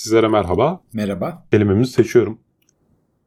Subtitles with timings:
[0.00, 0.80] Sizlere merhaba.
[0.92, 1.46] Merhaba.
[1.50, 2.38] Kelimemizi seçiyorum.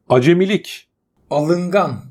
[0.10, 0.90] Acemilik.
[1.30, 2.02] Alıngan.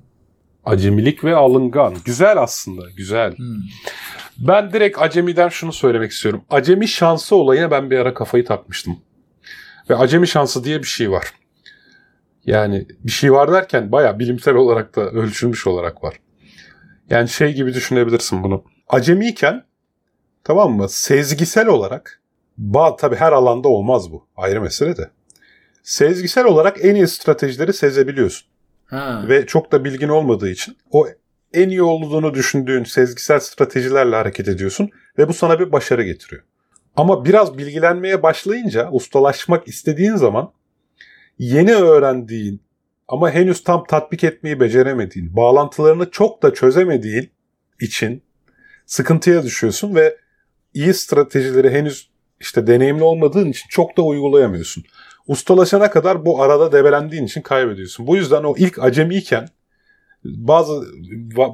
[0.65, 1.95] Acemilik ve alıngan.
[2.05, 3.37] Güzel aslında, güzel.
[3.37, 3.57] Hmm.
[4.39, 6.45] Ben direkt acemiden şunu söylemek istiyorum.
[6.51, 8.99] Acemi şansı olayına ben bir ara kafayı takmıştım.
[9.91, 11.33] Ve acemi şansı diye bir şey var.
[12.45, 16.15] Yani bir şey var derken baya bilimsel olarak da ölçülmüş olarak var.
[17.11, 18.65] Yani şey gibi düşünebilirsin bunu.
[18.89, 19.65] Acemiyken
[20.45, 22.22] tamam mı sezgisel olarak
[22.59, 24.27] Ba tabii her alanda olmaz bu.
[24.37, 25.11] Ayrı mesele de.
[25.83, 28.49] Sezgisel olarak en iyi stratejileri sezebiliyorsun.
[28.85, 29.25] Ha.
[29.29, 31.07] Ve çok da bilgin olmadığı için o
[31.53, 36.43] en iyi olduğunu düşündüğün sezgisel stratejilerle hareket ediyorsun ve bu sana bir başarı getiriyor.
[36.97, 40.53] Ama biraz bilgilenmeye başlayınca, ustalaşmak istediğin zaman
[41.39, 42.63] yeni öğrendiğin
[43.09, 47.31] ama henüz tam tatbik etmeyi beceremediğin, bağlantılarını çok da çözemediğin
[47.81, 48.23] için
[48.87, 50.17] sıkıntıya düşüyorsun ve
[50.75, 52.12] iyi stratejileri henüz
[52.43, 54.85] işte deneyimli olmadığın için çok da uygulayamıyorsun.
[55.27, 58.07] Ustalaşana kadar bu arada debelendiğin için kaybediyorsun.
[58.07, 59.49] Bu yüzden o ilk acemiyken
[60.25, 60.83] bazı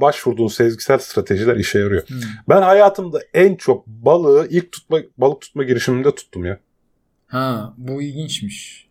[0.01, 2.09] başvurduğun sezgisel stratejiler işe yarıyor.
[2.09, 2.21] Hmm.
[2.49, 6.61] Ben hayatımda en çok balığı ilk tutma balık tutma girişimimde tuttum ya.
[7.27, 8.89] Ha bu ilginçmiş.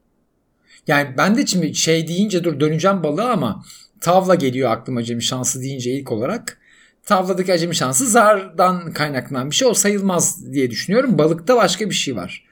[0.87, 3.63] Yani ben de şimdi şey deyince dur döneceğim balığa ama
[4.01, 6.59] tavla geliyor aklıma acemi şansı deyince ilk olarak
[7.07, 11.17] tavladaki acemi şansı zardan kaynaklanan bir şey o sayılmaz diye düşünüyorum.
[11.17, 12.43] Balıkta başka bir şey var.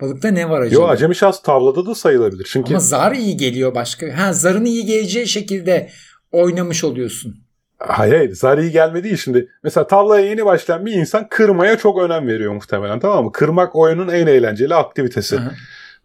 [0.00, 0.82] Balıkta ne var acaba?
[0.82, 2.46] Yok acemi şans tavlada da sayılabilir.
[2.50, 2.70] Çünkü...
[2.70, 4.18] Ama zar iyi geliyor başka.
[4.18, 5.90] Ha zarın iyi geleceği şekilde
[6.32, 7.36] oynamış oluyorsun.
[7.78, 9.48] Hayır hayır zar iyi gelme değil şimdi.
[9.62, 13.32] Mesela tavlaya yeni başlayan bir insan kırmaya çok önem veriyor muhtemelen tamam mı?
[13.32, 15.36] Kırmak oyunun en eğlenceli aktivitesi.
[15.36, 15.50] Hı-hı.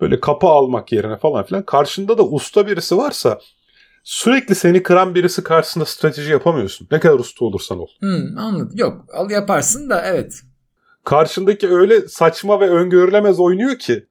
[0.01, 1.63] Böyle kapı almak yerine falan filan.
[1.63, 3.39] Karşında da usta birisi varsa
[4.03, 6.87] sürekli seni kıran birisi karşısında strateji yapamıyorsun.
[6.91, 7.87] Ne kadar usta olursan ol.
[7.99, 8.71] Hmm, anladım.
[8.75, 10.41] Yok al yaparsın da evet.
[11.03, 14.05] Karşındaki öyle saçma ve öngörülemez oynuyor ki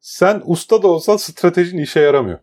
[0.00, 2.38] sen usta da olsan stratejin işe yaramıyor.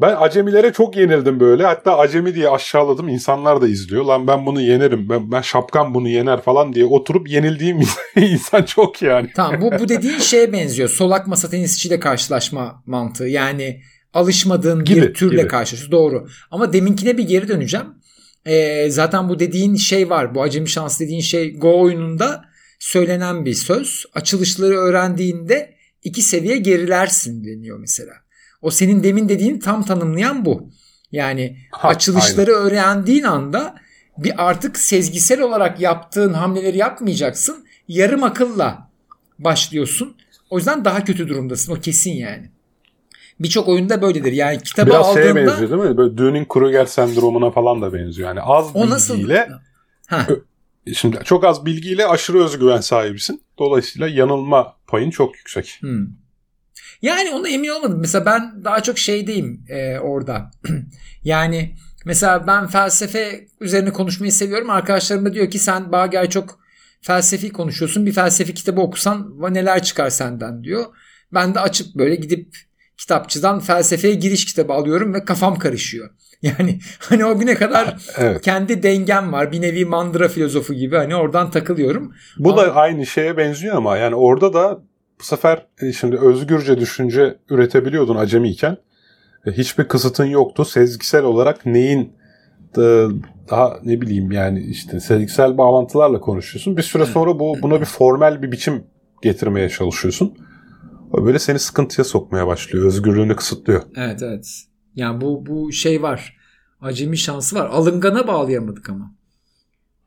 [0.00, 1.66] Ben acemilere çok yenildim böyle.
[1.66, 3.08] Hatta acemi diye aşağıladım.
[3.08, 4.04] İnsanlar da izliyor.
[4.04, 5.08] Lan ben bunu yenerim.
[5.08, 7.80] Ben, ben şapkam bunu yener falan diye oturup yenildiğim
[8.16, 9.30] insan çok yani.
[9.36, 10.88] Tamam bu, bu dediğin şeye benziyor.
[10.88, 13.28] Solak masa tenisçiyle karşılaşma mantığı.
[13.28, 13.80] Yani
[14.14, 15.48] alışmadığın gibi, bir türle gibi.
[15.48, 15.92] karşılaşıyorsun.
[15.92, 16.28] Doğru.
[16.50, 17.86] Ama deminkine bir geri döneceğim.
[18.46, 20.34] Ee, zaten bu dediğin şey var.
[20.34, 22.44] Bu acemi şans dediğin şey Go oyununda
[22.78, 24.04] söylenen bir söz.
[24.14, 25.74] Açılışları öğrendiğinde
[26.04, 28.12] iki seviye gerilersin deniyor mesela.
[28.62, 30.70] O senin demin dediğin tam tanımlayan bu.
[31.12, 32.66] Yani ha, açılışları aynen.
[32.66, 33.74] öğrendiğin anda
[34.18, 37.66] bir artık sezgisel olarak yaptığın hamleleri yapmayacaksın.
[37.88, 38.90] Yarım akılla
[39.38, 40.16] başlıyorsun.
[40.50, 41.72] O yüzden daha kötü durumdasın.
[41.72, 42.50] O kesin yani.
[43.42, 44.32] Birçok oyunda böyledir.
[44.32, 45.20] Yani kitabı Biraz aldığında...
[45.20, 45.96] Biraz şeye benziyor değil mi?
[45.96, 48.28] Böyle Dunning-Kruger sendromuna falan da benziyor.
[48.28, 49.48] Yani az o bilgiyle...
[50.10, 50.40] Nasıl?
[50.94, 53.42] Şimdi çok az bilgiyle aşırı özgüven sahibisin.
[53.58, 55.78] Dolayısıyla yanılma payın çok yüksek.
[55.80, 56.06] Hmm.
[57.02, 58.00] Yani ona emin olmadım.
[58.00, 60.50] Mesela ben daha çok şeydeyim e, orada.
[61.24, 64.70] yani mesela ben felsefe üzerine konuşmayı seviyorum.
[64.70, 66.58] Arkadaşlarım da diyor ki sen Bager çok
[67.00, 68.06] felsefi konuşuyorsun.
[68.06, 70.84] Bir felsefi kitabı okusan neler çıkar senden diyor.
[71.34, 72.56] Ben de açıp böyle gidip
[73.02, 76.10] kitapçıdan felsefeye giriş kitabı alıyorum ve kafam karışıyor.
[76.42, 78.40] Yani hani o güne kadar evet.
[78.40, 79.52] kendi dengem var.
[79.52, 82.12] Bir nevi mandıra filozofu gibi hani oradan takılıyorum.
[82.38, 82.62] Bu ama...
[82.62, 84.80] da aynı şeye benziyor ama yani orada da
[85.20, 88.76] bu sefer e, şimdi özgürce düşünce üretebiliyordun acemiyken.
[89.46, 90.64] E, hiçbir kısıtın yoktu.
[90.64, 92.12] Sezgisel olarak neyin
[93.50, 96.76] daha ne bileyim yani işte sezgisel bağlantılarla konuşuyorsun.
[96.76, 98.84] Bir süre sonra bu buna bir formel bir biçim
[99.22, 100.34] getirmeye çalışıyorsun.
[101.12, 102.86] Böyle seni sıkıntıya sokmaya başlıyor.
[102.86, 103.82] Özgürlüğünü kısıtlıyor.
[103.96, 104.46] Evet evet.
[104.94, 106.36] Yani bu bu şey var.
[106.80, 107.66] Acemi şansı var.
[107.66, 109.14] Alıngana bağlayamadık ama.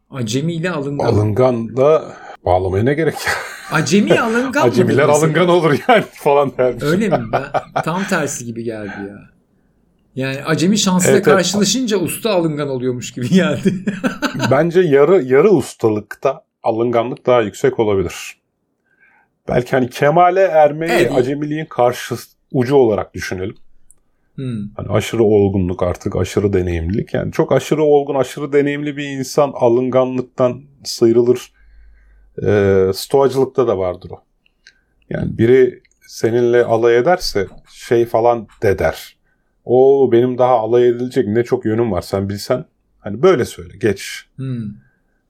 [0.10, 1.06] Acemi ile alıngan.
[1.06, 2.14] Alıngan da
[2.46, 3.32] bağlamaya ne gerek ya?
[3.72, 6.84] Acemi alıngan Acemiler alıngan olur yani falan dermiş.
[6.84, 7.24] Öyle mi?
[7.32, 7.44] Ben,
[7.84, 9.36] tam tersi gibi geldi ya.
[10.16, 12.08] Yani acemi şansıyla evet, karşılaşınca evet.
[12.08, 13.74] usta alıngan oluyormuş gibi geldi.
[14.52, 18.38] Bence yarı yarı ustalıkta alınganlık daha yüksek olabilir.
[19.50, 21.12] Belki hani kemale ermeyi evet.
[21.12, 22.16] acemiliğin karşı
[22.52, 23.56] ucu olarak düşünelim.
[24.36, 24.68] Hmm.
[24.76, 27.14] Hani aşırı olgunluk artık aşırı deneyimlilik.
[27.14, 31.54] Yani çok aşırı olgun, aşırı deneyimli bir insan alınganlıktan sıyrılır.
[32.44, 34.24] E, stoacılıkta da vardır o.
[35.10, 39.18] Yani biri seninle alay ederse şey falan de der.
[39.66, 42.66] O benim daha alay edilecek ne çok yönüm var sen bilsen.
[43.00, 44.26] Hani böyle söyle geç.
[44.36, 44.64] Hmm.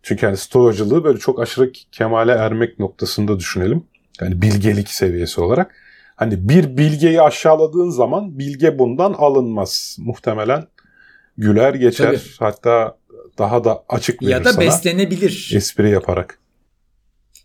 [0.03, 3.83] Çünkü hani stoacılığı böyle çok aşırı kemale ermek noktasında düşünelim.
[4.21, 5.75] Yani bilgelik seviyesi olarak.
[6.15, 9.97] Hani bir bilgeyi aşağıladığın zaman bilge bundan alınmaz.
[9.99, 10.67] Muhtemelen
[11.37, 12.05] güler geçer.
[12.05, 12.19] Tabii.
[12.39, 12.97] Hatta
[13.37, 15.51] daha da açık verir Ya da sana beslenebilir.
[15.55, 16.39] Espri yaparak.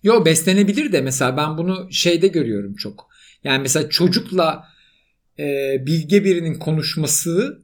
[0.03, 3.09] Yo beslenebilir de mesela ben bunu şeyde görüyorum çok.
[3.45, 4.65] Yani mesela çocukla
[5.39, 7.63] e, bilge birinin konuşması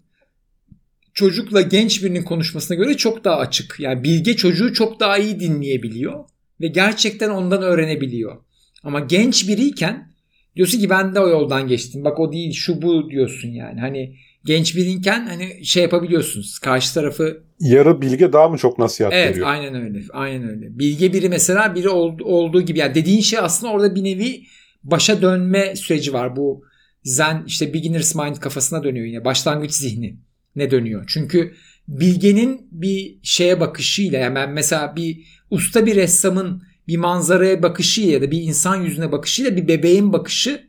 [1.14, 3.76] çocukla genç birinin konuşmasına göre çok daha açık.
[3.78, 6.24] Yani bilge çocuğu çok daha iyi dinleyebiliyor
[6.60, 8.36] ve gerçekten ondan öğrenebiliyor.
[8.82, 10.12] Ama genç biriyken
[10.56, 12.04] diyorsun ki ben de o yoldan geçtim.
[12.04, 13.80] Bak o değil şu bu diyorsun yani.
[13.80, 16.58] Hani genç biriyken hani şey yapabiliyorsunuz.
[16.58, 19.48] Karşı tarafı yarı bilge daha mı çok nasihat evet, veriyor?
[19.50, 20.00] Evet aynen öyle.
[20.12, 20.78] Aynen öyle.
[20.78, 24.42] Bilge biri mesela biri ol, olduğu gibi yani dediğin şey aslında orada bir nevi
[24.84, 26.36] başa dönme süreci var.
[26.36, 26.64] Bu
[27.02, 29.24] zen işte beginner's mind kafasına dönüyor yine.
[29.24, 30.16] Başlangıç zihni
[30.56, 31.04] ne dönüyor?
[31.08, 31.54] Çünkü
[31.88, 38.22] bilgenin bir şeye bakışıyla yani ben mesela bir usta bir ressamın bir manzaraya bakışı ya
[38.22, 40.66] da bir insan yüzüne bakışıyla bir bebeğin bakışı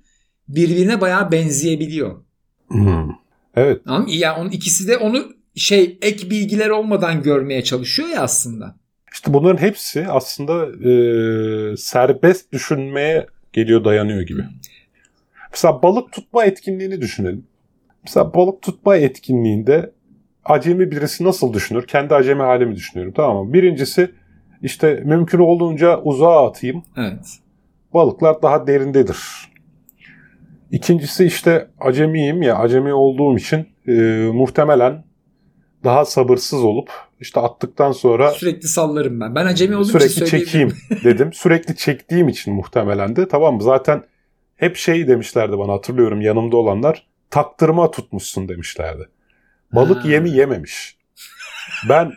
[0.48, 2.16] birbirine bayağı benzeyebiliyor.
[2.68, 3.10] Hmm.
[3.56, 3.82] Evet.
[3.86, 5.24] Tamam yani onun ikisi de onu
[5.56, 8.76] şey ek bilgiler olmadan görmeye çalışıyor ya aslında.
[9.14, 14.42] İşte bunların hepsi aslında e, serbest düşünmeye geliyor dayanıyor gibi.
[15.52, 17.44] Mesela balık tutma etkinliğini düşünelim.
[18.04, 19.92] Mesela balık tutma etkinliğinde
[20.46, 21.88] acemi birisi nasıl düşünür?
[21.88, 23.54] Kendi acemi halimi düşünüyorum tamam mı?
[23.54, 24.12] Birincisi
[24.62, 26.84] işte mümkün olduğunca uzağa atayım.
[26.98, 27.40] Evet.
[27.94, 29.18] Balıklar daha derindedir.
[30.72, 33.92] İkincisi işte acemiyim ya acemi olduğum için e,
[34.34, 35.04] muhtemelen
[35.84, 39.36] daha sabırsız olup işte attıktan sonra sürekli sallarım ben.
[39.36, 40.74] Ben acemi olduğum sürekli için çekeyim
[41.04, 41.34] dedim.
[41.34, 43.64] sürekli çektiğim için muhtemelen de tamam mı?
[43.64, 44.04] Zaten
[44.56, 49.10] hep şey demişlerdi bana hatırlıyorum yanımda olanlar taktırma tutmuşsun demişlerdi.
[49.72, 50.10] Balık ha.
[50.10, 50.98] yemi yememiş.
[51.90, 52.12] Ben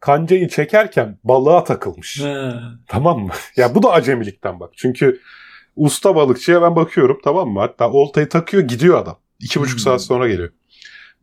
[0.00, 2.20] kancayı çekerken balığa takılmış.
[2.22, 2.62] Ha.
[2.86, 3.30] Tamam mı?
[3.56, 4.70] Ya bu da acemilikten bak.
[4.76, 5.20] Çünkü
[5.76, 7.60] usta balıkçıya ben bakıyorum tamam mı?
[7.60, 9.18] Hatta oltayı takıyor gidiyor adam.
[9.40, 9.82] İki buçuk hmm.
[9.82, 10.50] saat sonra geliyor.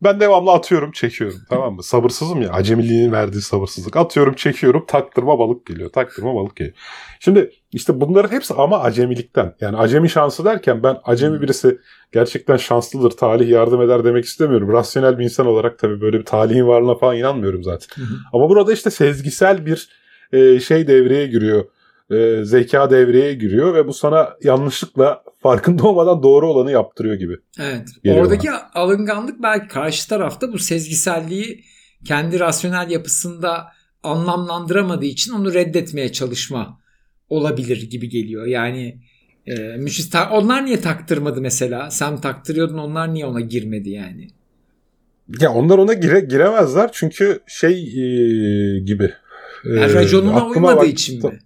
[0.02, 1.82] Ben devamlı atıyorum çekiyorum tamam mı?
[1.82, 3.96] Sabırsızım ya acemiliğin verdiği sabırsızlık.
[3.96, 6.76] Atıyorum çekiyorum taktırma balık geliyor taktırma balık geliyor.
[7.20, 9.54] Şimdi işte bunların hepsi ama acemilikten.
[9.60, 11.78] Yani acemi şansı derken ben acemi birisi
[12.12, 14.72] gerçekten şanslıdır talih yardım eder demek istemiyorum.
[14.72, 18.04] Rasyonel bir insan olarak tabii böyle bir talihin varlığına falan inanmıyorum zaten.
[18.32, 19.88] Ama burada işte sezgisel bir
[20.32, 21.64] e, şey devreye giriyor
[22.10, 27.36] e, zeka devreye giriyor ve bu sana yanlışlıkla farkında olmadan doğru olanı yaptırıyor gibi.
[27.60, 27.88] Evet.
[28.06, 28.70] Oradaki bana.
[28.74, 31.64] alınganlık belki karşı tarafta bu sezgiselliği
[32.04, 33.66] kendi rasyonel yapısında
[34.02, 36.80] anlamlandıramadığı için onu reddetmeye çalışma
[37.28, 38.46] olabilir gibi geliyor.
[38.46, 38.98] Yani
[39.46, 41.90] e, müşis onlar niye taktırmadı mesela?
[41.90, 44.28] Sen taktırıyordun onlar niye ona girmedi yani?
[45.40, 49.12] Ya onlar ona gire, giremezler çünkü şey e, gibi.
[49.64, 51.38] Yani e, raconuna uymadığı bak, için mi?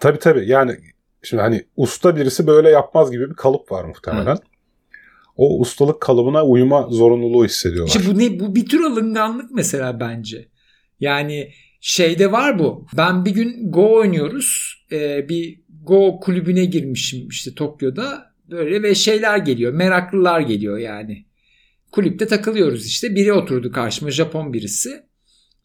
[0.00, 0.76] Tabii tabii yani
[1.24, 4.26] şimdi hani usta birisi böyle yapmaz gibi bir kalıp var muhtemelen.
[4.26, 4.42] Evet.
[5.36, 7.94] O ustalık kalıbına uyuma zorunluluğu hissediyorlar.
[7.96, 10.48] İşte bu ne bu bir tür alınganlık mesela bence.
[11.00, 11.50] Yani
[11.80, 12.86] şeyde var bu.
[12.96, 14.78] Ben bir gün Go oynuyoruz.
[14.92, 18.34] Ee, bir Go kulübüne girmişim işte Tokyo'da.
[18.50, 19.72] Böyle ve şeyler geliyor.
[19.72, 21.26] Meraklılar geliyor yani.
[21.92, 23.14] Kulüpte takılıyoruz işte.
[23.14, 24.90] Biri oturdu karşıma Japon birisi.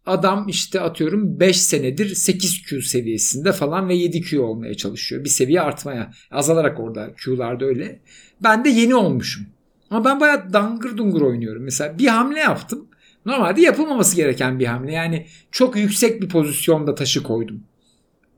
[0.06, 5.24] Adam işte atıyorum 5 senedir 8Q seviyesinde falan ve 7Q olmaya çalışıyor.
[5.24, 6.12] Bir seviye artmaya.
[6.32, 8.00] Azalarak orada Q'larda öyle.
[8.44, 9.46] Ben de yeni olmuşum.
[9.90, 11.64] Ama ben bayağı dangır dungur oynuyorum.
[11.64, 12.88] Mesela bir hamle yaptım.
[13.26, 14.92] Normalde yapılmaması gereken bir hamle.
[14.92, 17.64] Yani çok yüksek bir pozisyonda taşı koydum.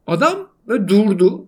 [0.08, 1.48] Adam böyle durdu.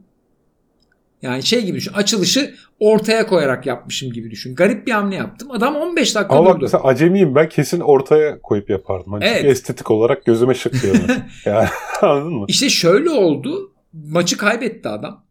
[1.23, 1.93] Yani şey gibi düşün.
[1.93, 4.55] Açılışı ortaya koyarak yapmışım gibi düşün.
[4.55, 5.51] Garip bir hamle yaptım.
[5.51, 6.59] Adam 15 dakika Ama durdu.
[6.61, 9.13] Mesela acemiyim ben kesin ortaya koyup yapardım.
[9.13, 9.45] Hani evet.
[9.45, 10.95] estetik olarak gözüme şıkıyor.
[11.45, 11.68] yani
[12.01, 12.45] anladın mı?
[12.47, 13.73] İşte şöyle oldu.
[13.94, 15.25] Maçı kaybetti adam.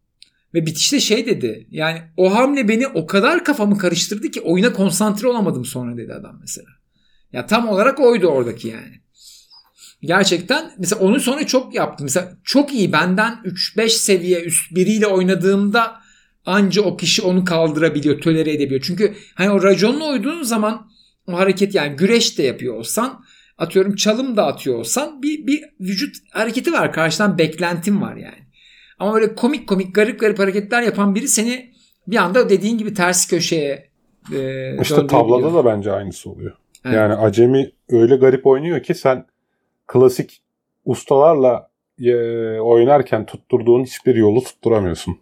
[0.54, 1.66] Ve bitişte şey dedi.
[1.70, 6.38] Yani o hamle beni o kadar kafamı karıştırdı ki oyuna konsantre olamadım sonra dedi adam
[6.40, 6.68] mesela.
[7.32, 9.00] Ya tam olarak oydu oradaki yani.
[10.02, 12.04] Gerçekten mesela onun sonra çok yaptım.
[12.04, 16.00] Mesela çok iyi benden 3-5 seviye üst biriyle oynadığımda
[16.47, 18.82] anca o kişi onu kaldırabiliyor, tölere edebiliyor.
[18.87, 20.90] Çünkü hani o raconla uyduğun zaman
[21.26, 23.25] o hareket yani güreş de yapıyor olsan
[23.59, 26.92] atıyorum çalım da atıyor olsan bir, bir vücut hareketi var.
[26.92, 28.42] Karşıdan beklentim var yani.
[28.99, 31.73] Ama böyle komik komik garip garip hareketler yapan biri seni
[32.06, 33.88] bir anda dediğin gibi ters köşeye
[34.32, 36.52] e, İşte tavlada da bence aynısı oluyor.
[36.85, 36.97] Evet.
[36.97, 39.26] Yani acemi öyle garip oynuyor ki sen
[39.86, 40.42] klasik
[40.84, 42.14] ustalarla e,
[42.60, 45.18] oynarken tutturduğun hiçbir yolu tutturamıyorsun.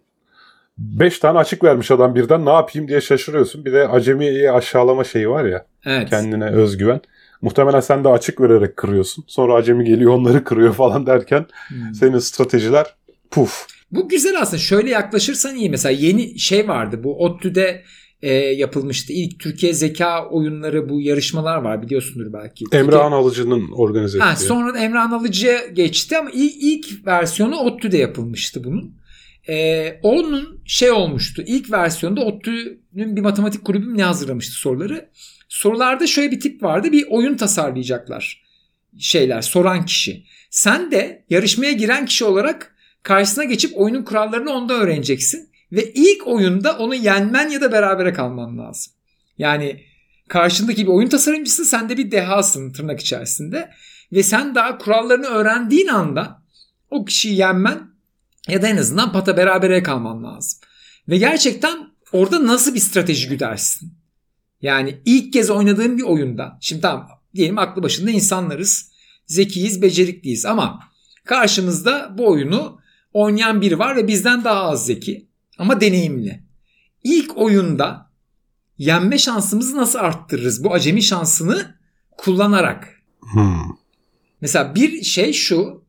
[0.77, 3.65] Beş tane açık vermiş adam birden ne yapayım diye şaşırıyorsun.
[3.65, 5.65] Bir de acemiyi aşağılama şeyi var ya.
[5.85, 6.09] Evet.
[6.09, 7.01] Kendine özgüven.
[7.41, 9.23] Muhtemelen sen de açık vererek kırıyorsun.
[9.27, 11.93] Sonra acemi geliyor onları kırıyor falan derken hmm.
[11.93, 12.95] senin stratejiler
[13.31, 13.65] puf.
[13.91, 14.57] Bu güzel aslında.
[14.57, 15.69] Şöyle yaklaşırsan iyi.
[15.69, 17.03] Mesela yeni şey vardı.
[17.03, 17.83] Bu ODTÜ'de
[18.21, 19.13] e, yapılmıştı.
[19.13, 22.65] İlk Türkiye zeka oyunları bu yarışmalar var biliyorsundur belki.
[22.71, 24.45] Emrah Alıcı'nın organize ettiği.
[24.45, 29.01] sonra Emrah Alıcı'ya geçti ama ilk, ilk versiyonu ODTÜ'de yapılmıştı bunun.
[29.49, 31.43] Ee, onun şey olmuştu.
[31.45, 35.09] İlk versiyonda ODTÜ'nün bir matematik kulübü ne hazırlamıştı soruları.
[35.49, 36.91] Sorularda şöyle bir tip vardı.
[36.91, 38.43] Bir oyun tasarlayacaklar.
[38.99, 40.23] Şeyler soran kişi.
[40.49, 45.50] Sen de yarışmaya giren kişi olarak karşısına geçip oyunun kurallarını onda öğreneceksin.
[45.71, 48.93] Ve ilk oyunda onu yenmen ya da berabere kalman lazım.
[49.37, 49.83] Yani
[50.27, 53.69] karşındaki bir oyun tasarımcısı sen de bir dehasın tırnak içerisinde.
[54.13, 56.43] Ve sen daha kurallarını öğrendiğin anda
[56.89, 57.91] o kişiyi yenmen
[58.47, 60.59] ya da en azından pata berabere kalman lazım.
[61.09, 61.77] Ve gerçekten
[62.11, 63.93] orada nasıl bir strateji güdersin?
[64.61, 66.57] Yani ilk kez oynadığın bir oyunda.
[66.61, 68.91] Şimdi tamam diyelim aklı başında insanlarız.
[69.25, 70.79] Zekiyiz, becerikliyiz ama
[71.25, 72.79] karşımızda bu oyunu
[73.13, 76.43] oynayan biri var ve bizden daha az zeki ama deneyimli.
[77.03, 78.11] İlk oyunda
[78.77, 80.63] yenme şansımızı nasıl arttırırız?
[80.63, 81.75] Bu acemi şansını
[82.17, 83.01] kullanarak.
[83.19, 83.77] Hmm.
[84.41, 85.83] Mesela bir şey şu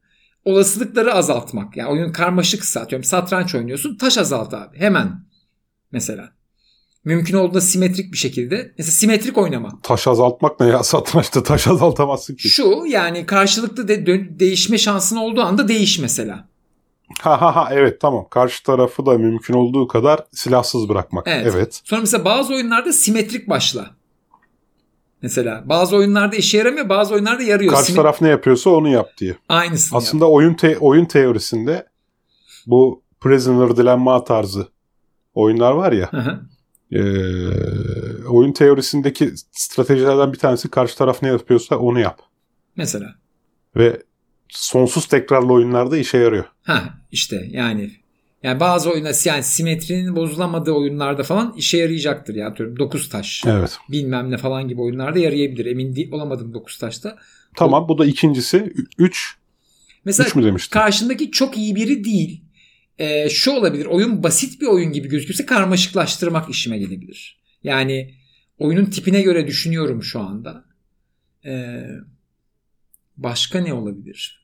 [0.45, 1.77] olasılıkları azaltmak.
[1.77, 5.25] Yani oyun karmaşıksa atıyorum satranç oynuyorsun taş azalt abi hemen
[5.93, 6.33] mesela.
[7.05, 8.75] Mümkün olduğunda simetrik bir şekilde.
[8.79, 9.79] Mesela simetrik oynama.
[9.83, 10.83] Taş azaltmak ne ya?
[10.83, 12.49] Satrançta taş azaltamazsın ki.
[12.49, 14.07] Şu yani karşılıklı de,
[14.41, 16.49] değişme şansın olduğu anda değiş mesela.
[17.21, 18.27] Ha ha ha evet tamam.
[18.31, 21.27] Karşı tarafı da mümkün olduğu kadar silahsız bırakmak.
[21.29, 21.53] Evet.
[21.55, 21.81] evet.
[21.85, 23.91] Sonra mesela bazı oyunlarda simetrik başla.
[25.23, 27.73] Mesela bazı oyunlarda işe yaramıyor, bazı oyunlarda yarıyor.
[27.73, 29.37] Karşı Sim- taraf ne yapıyorsa onu yap diye.
[29.49, 30.33] Aynısını Aslında yap.
[30.33, 31.87] oyun te- oyun teorisinde
[32.67, 34.69] bu Prisoner Dilemma tarzı
[35.35, 36.11] oyunlar var ya.
[36.93, 37.01] E,
[38.29, 42.21] oyun teorisindeki stratejilerden bir tanesi karşı taraf ne yapıyorsa onu yap.
[42.77, 43.15] Mesela.
[43.77, 44.03] Ve
[44.53, 46.45] sonsuz tekrarlı oyunlarda işe yarıyor.
[46.63, 47.91] Ha işte yani
[48.43, 52.49] yani bazı oyunlar yani simetrinin bozulamadığı oyunlarda falan işe yarayacaktır ya.
[52.49, 53.43] Atıyorum 9 taş.
[53.47, 53.79] Evet.
[53.91, 55.67] Bilmem ne falan gibi oyunlarda yarayabilir.
[55.67, 57.19] Emin değil, olamadım 9 taşta.
[57.57, 58.73] Tamam bu da ikincisi.
[58.99, 59.37] 3.
[60.05, 60.73] Mesela üç mü demiştin?
[60.73, 62.45] karşındaki çok iyi biri değil.
[62.99, 63.87] Ee, şu olabilir.
[63.87, 67.41] Oyun basit bir oyun gibi gözükürse karmaşıklaştırmak işime gelebilir.
[67.65, 68.15] Yani
[68.59, 70.65] oyunun tipine göre düşünüyorum şu anda.
[71.45, 71.85] Ee,
[73.17, 74.42] başka ne olabilir?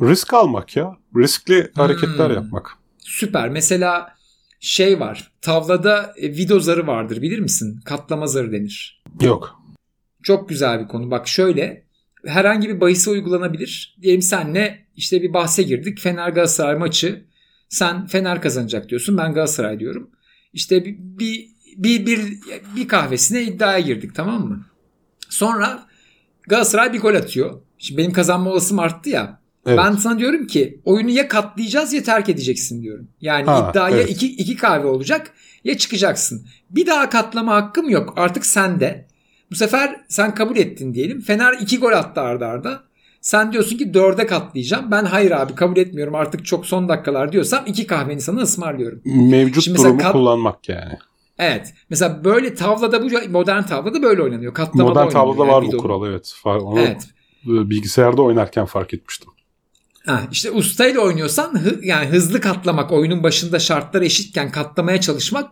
[0.00, 0.96] Risk almak ya.
[1.16, 2.34] Riskli hareketler hmm.
[2.34, 2.70] yapmak.
[2.98, 3.48] Süper.
[3.48, 4.14] Mesela
[4.60, 5.32] şey var.
[5.42, 7.80] Tavlada e, video zarı vardır bilir misin?
[7.84, 9.02] Katlama zarı denir.
[9.20, 9.60] Yok.
[10.22, 11.10] Çok güzel bir konu.
[11.10, 11.84] Bak şöyle
[12.26, 13.98] herhangi bir bahise uygulanabilir.
[14.02, 16.00] Diyelim senle işte bir bahse girdik.
[16.00, 17.24] Fener Galatasaray maçı.
[17.68, 19.18] Sen Fener kazanacak diyorsun.
[19.18, 20.10] Ben Galatasaray diyorum.
[20.52, 22.40] İşte bir, bir, bir, bir,
[22.76, 24.66] bir kahvesine iddiaya girdik tamam mı?
[25.28, 25.86] Sonra
[26.48, 27.62] Galatasaray bir gol atıyor.
[27.78, 29.39] Şimdi benim kazanma olasılığım arttı ya.
[29.66, 29.78] Evet.
[29.78, 33.08] Ben sana diyorum ki oyunu ya katlayacağız ya terk edeceksin diyorum.
[33.20, 34.00] Yani ha, iddia evet.
[34.00, 35.32] ya iki, iki kahve olacak
[35.64, 36.46] ya çıkacaksın.
[36.70, 38.12] Bir daha katlama hakkım yok.
[38.16, 39.06] Artık sende.
[39.50, 41.20] Bu sefer sen kabul ettin diyelim.
[41.20, 42.82] Fener iki gol attı arda arda.
[43.20, 44.90] Sen diyorsun ki dörde katlayacağım.
[44.90, 49.00] Ben hayır abi kabul etmiyorum artık çok son dakikalar diyorsam iki kahveni sana ısmarlıyorum.
[49.04, 50.12] Mevcut Şimdi durumu kat...
[50.12, 50.98] kullanmak yani.
[51.38, 51.74] Evet.
[51.90, 54.54] Mesela böyle tavlada bu modern tavlada böyle oynanıyor.
[54.54, 56.34] Katlamada modern tavlada yani var bu kural evet.
[56.44, 57.08] Onu evet.
[57.44, 59.30] bilgisayarda oynarken fark etmiştim.
[60.10, 65.50] Ha, işte ustayla oynuyorsan hı, yani hızlı katlamak oyunun başında şartlar eşitken katlamaya çalışmak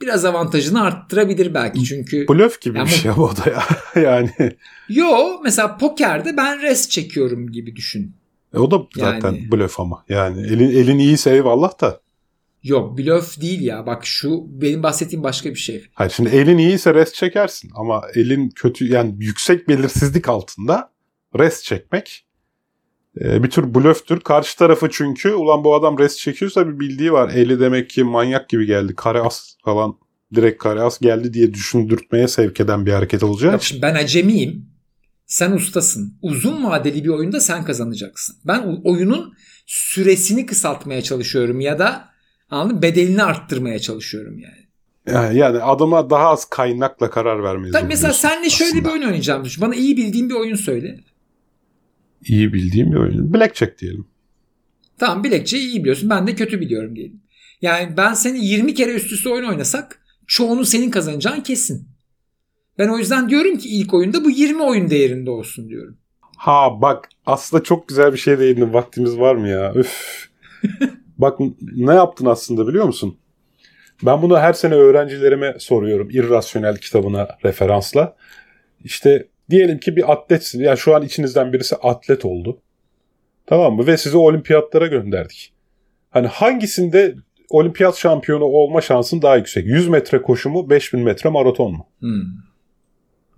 [0.00, 2.28] biraz avantajını arttırabilir belki çünkü.
[2.28, 3.62] Blöf gibi yani, bir şey bu da ya.
[4.02, 4.52] yani.
[4.88, 8.12] Yo mesela pokerde ben rest çekiyorum gibi düşün.
[8.54, 10.04] E, o da zaten yani, blöf ama.
[10.08, 12.00] Yani elin, elin iyiyse eyvallah da.
[12.62, 13.86] Yok blöf değil ya.
[13.86, 15.84] Bak şu benim bahsettiğim başka bir şey.
[15.94, 20.90] Hayır şimdi elin iyiyse rest çekersin ama elin kötü yani yüksek belirsizlik altında
[21.38, 22.24] rest çekmek
[23.16, 24.20] bir tür blöftür.
[24.20, 27.30] Karşı tarafı çünkü ulan bu adam rest çekiyorsa bir bildiği var.
[27.34, 28.94] Eli demek ki manyak gibi geldi.
[28.94, 29.96] Kare as falan
[30.34, 33.52] direkt kare as geldi diye düşündürtmeye sevk eden bir hareket olacak.
[33.52, 34.66] Yok şimdi ben acemiyim.
[35.26, 36.18] Sen ustasın.
[36.22, 38.36] Uzun vadeli bir oyunda sen kazanacaksın.
[38.44, 39.34] Ben oyunun
[39.66, 42.08] süresini kısaltmaya çalışıyorum ya da
[42.50, 44.64] anladın bedelini arttırmaya çalışıyorum yani.
[45.06, 49.46] Yani, yani adıma daha az kaynakla karar vermeyi Tabii mesela senle şöyle bir oyun oynayacağım.
[49.60, 51.00] Bana iyi bildiğin bir oyun söyle
[52.26, 53.34] iyi bildiğim bir oyun.
[53.34, 54.06] Blackjack diyelim.
[54.98, 56.10] Tamam Blackjack'i iyi biliyorsun.
[56.10, 57.20] Ben de kötü biliyorum diyelim.
[57.62, 61.88] Yani ben seni 20 kere üst üste oyun oynasak çoğunu senin kazanacağın kesin.
[62.78, 65.96] Ben o yüzden diyorum ki ilk oyunda bu 20 oyun değerinde olsun diyorum.
[66.36, 68.72] Ha bak aslında çok güzel bir şey değindin.
[68.72, 69.74] Vaktimiz var mı ya?
[69.74, 70.28] Üf.
[71.18, 73.18] bak ne yaptın aslında biliyor musun?
[74.02, 76.10] Ben bunu her sene öğrencilerime soruyorum.
[76.10, 78.16] İrrasyonel kitabına referansla.
[78.84, 80.62] İşte Diyelim ki bir atletsin.
[80.62, 82.60] Yani şu an içinizden birisi atlet oldu.
[83.46, 83.86] Tamam mı?
[83.86, 85.52] Ve sizi olimpiyatlara gönderdik.
[86.10, 87.14] Hani hangisinde
[87.50, 89.66] olimpiyat şampiyonu olma şansın daha yüksek?
[89.66, 91.86] 100 metre koşu mu 5000 metre maraton mu?
[92.00, 92.22] Hmm.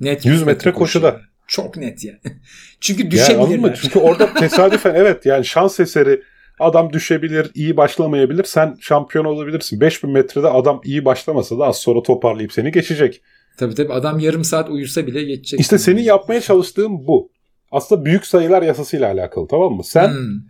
[0.01, 1.21] Net 100 metre, metre koşuda.
[1.47, 2.15] Çok net ya.
[2.81, 3.69] Çünkü düşebilirler.
[3.69, 6.23] Yani Çünkü orada tesadüfen evet yani şans eseri
[6.59, 8.45] Adam düşebilir, iyi başlamayabilir.
[8.45, 9.81] Sen şampiyon olabilirsin.
[9.81, 13.23] 5000 metrede adam iyi başlamasa da az sonra toparlayıp seni geçecek.
[13.57, 15.61] Tabii tabii adam yarım saat uyusa bile geçecek.
[15.61, 17.31] İşte senin yapmaya çalıştığın bu.
[17.71, 19.85] Aslında büyük sayılar yasasıyla alakalı tamam mı?
[19.85, 20.41] Sen hmm.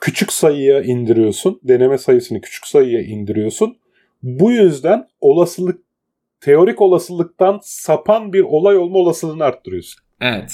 [0.00, 1.60] küçük sayıya indiriyorsun.
[1.64, 3.76] Deneme sayısını küçük sayıya indiriyorsun.
[4.22, 5.80] Bu yüzden olasılık
[6.40, 10.02] teorik olasılıktan sapan bir olay olma olasılığını arttırıyorsun.
[10.20, 10.52] Evet.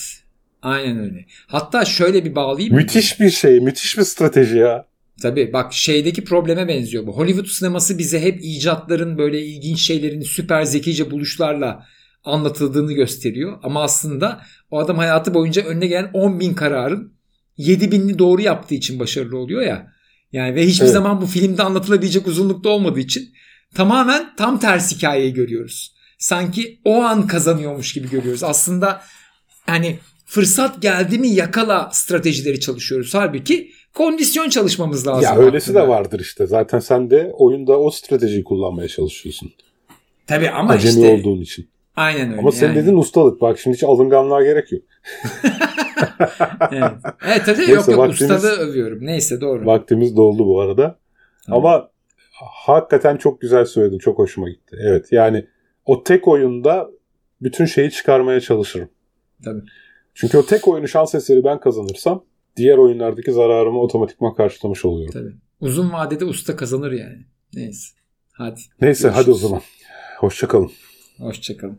[0.62, 1.24] Aynen öyle.
[1.46, 2.74] Hatta şöyle bir bağlayayım.
[2.76, 3.60] Müthiş bir şey.
[3.60, 4.87] Müthiş bir strateji ya.
[5.22, 7.16] Tabii bak şeydeki probleme benziyor bu.
[7.16, 11.86] Hollywood sineması bize hep icatların böyle ilginç şeylerin süper zekice buluşlarla
[12.24, 13.58] anlatıldığını gösteriyor.
[13.62, 17.12] Ama aslında o adam hayatı boyunca önüne gelen 10 bin kararın
[17.56, 19.92] 7 binini doğru yaptığı için başarılı oluyor ya.
[20.32, 20.92] Yani ve hiçbir evet.
[20.92, 23.28] zaman bu filmde anlatılabilecek uzunlukta olmadığı için
[23.74, 25.94] tamamen tam tersi hikayeyi görüyoruz.
[26.18, 28.42] Sanki o an kazanıyormuş gibi görüyoruz.
[28.42, 29.02] Aslında
[29.66, 33.14] hani fırsat geldi mi yakala stratejileri çalışıyoruz.
[33.14, 35.22] Halbuki kondisyon çalışmamız lazım.
[35.24, 35.84] Ya öylesi aslında.
[35.84, 36.46] de vardır işte.
[36.46, 39.52] Zaten sen de oyunda o stratejiyi kullanmaya çalışıyorsun.
[40.26, 41.14] Tabii ama Acemi işte.
[41.14, 41.68] olduğun için.
[41.96, 42.40] Aynen öyle.
[42.40, 42.76] Ama sen yani.
[42.76, 43.40] dedin ustalık.
[43.40, 44.82] Bak şimdi hiç alınganlığa gerek yok.
[46.72, 46.92] evet.
[47.26, 48.98] evet tabii Neyse, yok yok vaktimiz, ustalığı övüyorum.
[49.00, 49.66] Neyse doğru.
[49.66, 50.98] Vaktimiz doldu bu arada.
[51.46, 51.66] Tamam.
[51.66, 51.90] Ama
[52.64, 53.98] hakikaten çok güzel söyledin.
[53.98, 54.76] Çok hoşuma gitti.
[54.80, 55.46] Evet yani
[55.86, 56.90] o tek oyunda
[57.42, 58.88] bütün şeyi çıkarmaya çalışırım.
[59.44, 59.62] Tabii.
[60.20, 62.24] Çünkü o tek oyunu şans eseri ben kazanırsam
[62.56, 65.12] diğer oyunlardaki zararımı otomatikman karşılamış oluyorum.
[65.12, 65.34] Tabii.
[65.60, 67.26] Uzun vadede usta kazanır yani.
[67.54, 67.94] Neyse.
[68.32, 68.60] Hadi.
[68.80, 69.14] Neyse Görüşürüz.
[69.14, 69.60] hadi o zaman.
[70.18, 70.70] Hoşçakalın.
[71.18, 71.78] Hoşçakalın.